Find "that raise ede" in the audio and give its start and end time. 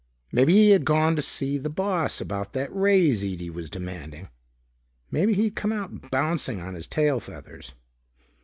2.53-3.51